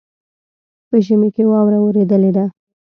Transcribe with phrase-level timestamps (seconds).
[0.87, 2.45] په ژمي کې واوره اوریدلې ده.